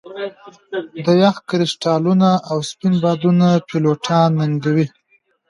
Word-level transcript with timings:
د 1.05 1.07
یخ 1.23 1.35
کرسټالونه 1.49 2.29
او 2.49 2.57
سپین 2.69 2.93
بادونه 3.03 3.47
پیلوټان 3.67 4.29
ننګوي 4.39 4.87